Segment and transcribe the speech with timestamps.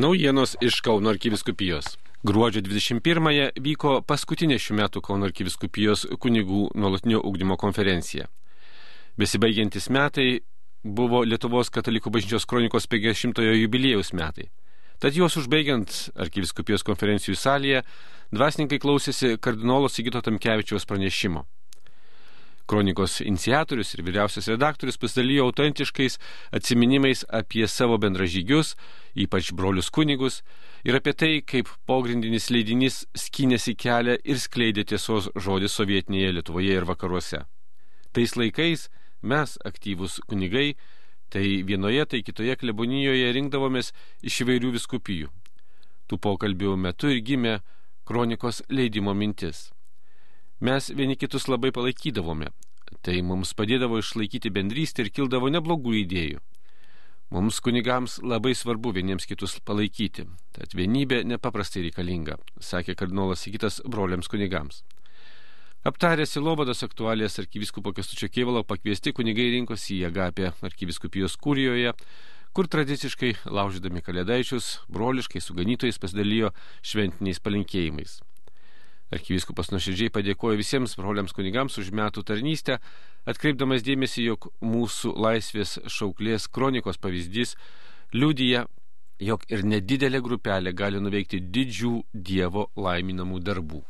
[0.00, 1.98] Naujienos iš Kauno arkiviskupijos.
[2.24, 8.30] Gruodžio 21-ąją vyko paskutinė šių metų Kauno arkiviskupijos kunigų nuolatinio ugdymo konferencija.
[9.20, 10.40] Besibaigiantis metai
[10.80, 14.48] buvo Lietuvos katalikų bažnyčios kronikos 50-ojo jubiliejaus metai.
[15.04, 17.84] Tad juos užbaigiant arkiviskupijos konferencijų salėje,
[18.32, 21.44] dvasininkai klausėsi kardinolo Sigito Tamkevičiaus pranešimo.
[22.70, 26.20] Kronikos iniciatorius ir vyriausias redaktorius pasidalijo autentiškais
[26.54, 28.76] atsiminimais apie savo bendražygius,
[29.18, 30.44] ypač brolius kunigus,
[30.86, 36.86] ir apie tai, kaip pogrindinis leidinys skynėsi kelią ir skleidė tiesos žodį sovietinėje Lietuvoje ir
[36.86, 37.42] vakaruose.
[38.14, 38.86] Tais laikais
[39.22, 40.76] mes, aktyvūs kunigai,
[41.30, 43.92] tai vienoje, tai kitoje klebonijoje rinkdavomės
[44.22, 45.34] iš įvairių viskupijų.
[46.06, 47.58] Tų pokalbių metu ir gimė
[48.06, 49.70] kronikos leidimo mintis.
[50.60, 52.50] Mes vieni kitus labai palaikydavome.
[53.00, 56.42] Tai mums padėdavo išlaikyti bendrystę ir kildavo neblogų idėjų.
[57.32, 64.28] Mums kunigams labai svarbu vieniems kitus palaikyti, tad vienybė nepaprastai reikalinga, sakė kardinolas Sigitas broliams
[64.28, 64.82] kunigams.
[65.86, 71.94] Aptarę Silovados aktualijas arkiviskupo Kestučio Kievalo pakviesti kunigai rinkosi į Agapę arkiviskupijos kūrijoje,
[72.52, 78.18] kur tradiciškai laužydami kalėdaičius, broliškai su ganytojais pasidalijo šventiniais palinkėjimais.
[79.10, 82.78] Arkivyskupas nuoširdžiai padėkojo visiems broliams kunigams už metų tarnystę,
[83.26, 87.56] atkreipdamas dėmesį, jog mūsų laisvės šauklės kronikos pavyzdys
[88.14, 88.68] liūdija,
[89.20, 93.82] jog ir nedidelė grupelė gali nuveikti didžių Dievo laiminamų darbų.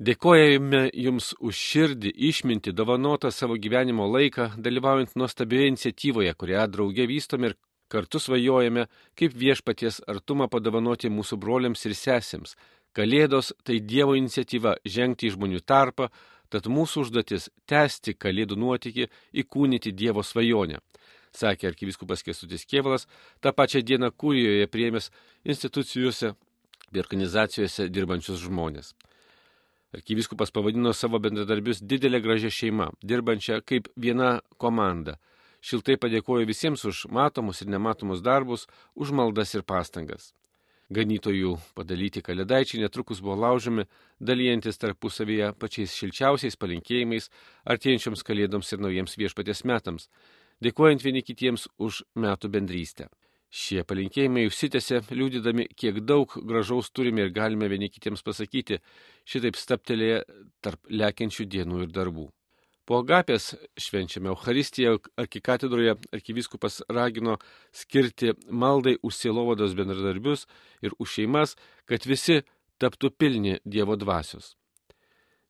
[0.00, 7.50] Dėkojame Jums už širdį, išminti, dovanotą savo gyvenimo laiką, dalyvaujant nuostabioje iniciatyvoje, kurią draugė vystome
[7.50, 8.84] ir Kartu svajojame,
[9.18, 12.54] kaip viešpaties artumą padovanoti mūsų broliams ir sesėms.
[12.94, 16.06] Kalėdos tai Dievo iniciatyva žengti į žmonių tarpą,
[16.54, 19.08] tad mūsų užduotis- tęsti Kalėdų nuotykį,
[19.42, 20.78] įkūnyti Dievo svajonę.
[21.34, 23.06] Sakė arkiviskupas Kestutis Kievalas,
[23.40, 25.10] tą pačią dieną kūrijoje priemės
[25.44, 26.34] institucijose
[26.92, 28.94] bei organizacijose dirbančius žmonės.
[29.94, 35.18] Arkiviskupas pavadino savo bendradarbius didelę gražią šeimą, dirbančią kaip viena komanda–
[35.60, 40.32] šiltai padėkojo visiems už matomus ir nematomus darbus, už maldas ir pastangas.
[40.90, 43.84] Ganytojų padalyti kalėdaičiai netrukus buvo laužomi,
[44.18, 47.30] dalyjantis tarpusavyje pačiais šilčiausiais palinkėjimais
[47.62, 50.08] artėjančioms kalėdoms ir naujiems viešpatės metams,
[50.58, 53.06] dėkojant vieni kitiems už metų bendrystę.
[53.50, 58.78] Šie palinkėjimai užsitęsė, liūdydami, kiek daug gražaus turime ir galime vieni kitiems pasakyti,
[59.26, 60.20] šitaip staptelėje
[60.62, 62.28] tarp lekiančių dienų ir darbų.
[62.90, 67.36] Po agapės švenčiame Euharistiją arkikatedroje arkivyskupas ragino
[67.70, 70.48] skirti maldai už sielovados bendradarbius
[70.82, 71.54] ir už šeimas,
[71.86, 72.40] kad visi
[72.82, 74.56] taptų pilni Dievo dvasios.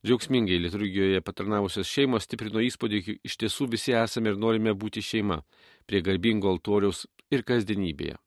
[0.05, 5.41] Džiaugsmingai liturgijoje patarnavusios šeimos stiprino įspūdį, kad iš tiesų visi esame ir norime būti šeima
[5.89, 8.21] prie garbingo altoriaus ir kasdienybėje.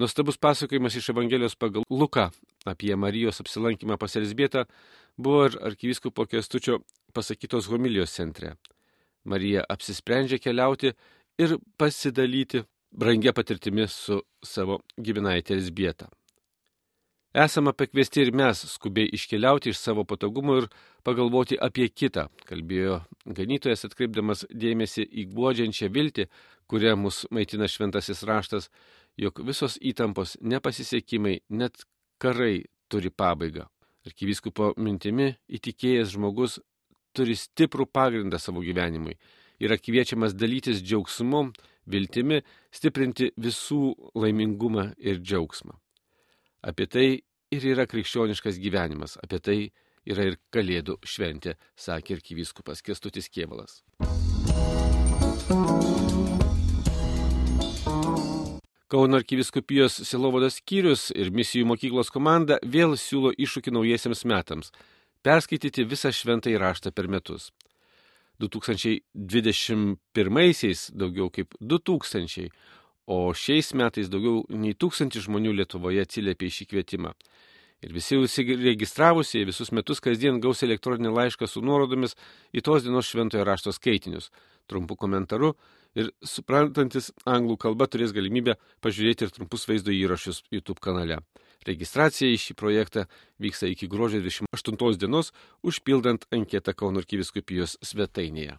[0.00, 2.30] Nuostabus pasakojimas iš Evangelijos pagal Luką
[2.64, 4.64] apie Marijos apsilankymą pas Elsbietą
[5.16, 6.80] buvo ir arkivyskupo Kestučio
[7.14, 8.56] pasakytos homilijos centre.
[9.24, 10.92] Marija apsisprendžia keliauti
[11.38, 16.10] ir pasidalyti brangia patirtimi su savo giminaitė Elsbieta.
[17.34, 20.68] Esame pakviesti ir mes skubiai iškeliauti iš savo patogumo ir
[21.02, 26.28] pagalvoti apie kitą, kalbėjo ganytojas atkreipdamas dėmesį į guodžiančią viltį,
[26.70, 28.70] kuria mus maitina šventasis raštas,
[29.18, 31.82] jog visos įtampos, nepasisekimai, net
[32.22, 33.66] karai turi pabaigą.
[34.06, 36.60] Arkivyskupo mintimi įtikėjęs žmogus
[37.14, 39.16] turi stiprų pagrindą savo gyvenimui.
[39.62, 41.46] Yra kviečiamas dalytis džiaugsmu,
[41.86, 42.40] viltimi,
[42.74, 45.76] stiprinti visų laimingumą ir džiaugsmą.
[46.64, 47.08] Apie tai
[47.54, 49.58] ir yra krikščioniškas gyvenimas, apie tai
[50.08, 53.82] yra ir Kalėdų šventė, sakė arkivyskupas Kestutis Kievalas.
[58.94, 64.70] Kauno arkiviskupijos Silovados skyrius ir misijų mokyklos komanda vėl siūlo iššūkį naujiesiams metams-
[65.24, 67.50] perskaityti visą šventąjį raštą per metus.
[68.42, 72.50] 2021-aisiais daugiau kaip 2000,
[73.06, 77.10] o šiais metais daugiau nei 1000 žmonių Lietuvoje atsiliepė į šį kvietimą.
[77.84, 82.16] Ir visi užsiregistravusiai visus metus kasdien gaus elektroninį laišką su nuorodomis
[82.56, 84.30] į tos dienos šventojo rašto skaitinius,
[84.70, 85.52] trumpu komentaru
[85.94, 91.16] ir suprantantis anglų kalbą turės galimybę pažiūrėti ir trumpus vaizdo įrašus YouTube kanale.
[91.64, 93.06] Registracija į šį projektą
[93.40, 95.32] vyksta iki gruodžio 28 dienos,
[95.64, 98.58] užpildant anketą Kauno arkiviskupijos svetainėje.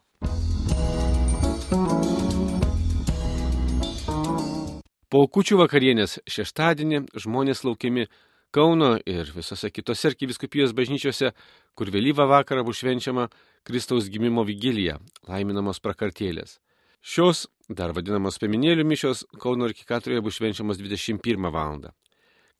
[5.15, 8.07] Po kučių vakarienės šeštadienį žmonės laukiami
[8.55, 11.33] Kauno ir visose kitose arkiviskupijos bažnyčiose,
[11.75, 13.27] kur vėlyvą vakarą bus švenčiama
[13.67, 14.97] Kristaus gimimo vigilija,
[15.27, 16.57] laiminamos prakartėlės.
[17.05, 21.85] Šios dar vadinamos pieminėlių mišios Kauno arkikatorėje bus švenčiamos 21 val.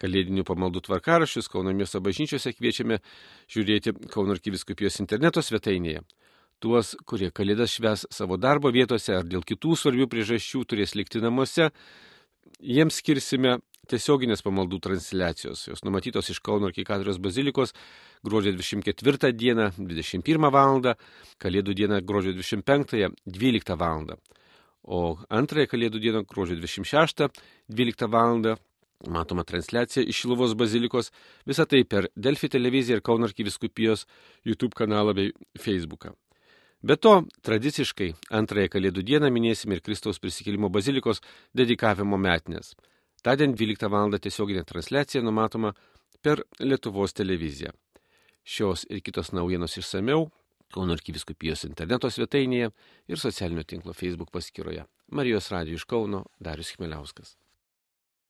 [0.02, 3.00] Kalėdinių pamaldų tvarkarašius Kauno miesto bažnyčiose kviečiame
[3.52, 6.04] žiūrėti Kauno arkiviskupijos interneto svetainėje.
[6.64, 11.70] Tuos, kurie kalėdas šves savo darbo vietose ar dėl kitų svarbių priežasčių turės likti namuose,
[12.64, 13.58] jiems skirsime
[13.92, 15.66] tiesioginės pamaldų transliacijos.
[15.70, 17.76] Jos numatytos iš Kauno arkikatrijos bazilikos
[18.26, 20.82] gruodžio 24 dieną 21 val.
[21.42, 22.96] Kalėdų dieną gruodžio 25
[23.26, 24.16] 12 val.
[24.86, 27.28] O antrąją Kalėdų dieną gruodžio 26
[27.70, 28.56] 12 val.
[29.08, 31.12] Matoma transliacija iš Šiluvos bazilikos,
[31.46, 34.06] visą tai per Delfi televiziją ir Kauno arkiviskupijos
[34.46, 36.16] YouTube kanalą bei Facebooką.
[36.86, 41.22] Be to, tradiciškai antrąją Kalėdų dieną minėsime ir Kristaus prisikėlimo bazilikos
[41.58, 42.76] dedikavimo metinės.
[43.26, 44.20] Tądien 12 val.
[44.20, 45.74] tiesioginė transliacija numatoma
[46.22, 47.72] per Lietuvos televiziją.
[48.44, 50.28] Šios ir kitos naujienos išsameu
[50.74, 52.72] Kauno arkiviskupijos interneto svetainėje
[53.08, 54.86] ir socialinio tinklo Facebook paskyroje.
[55.12, 57.36] Marijos radijų iš Kauno Darius Chmeliauskas.